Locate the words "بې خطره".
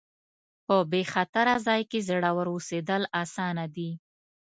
0.91-1.55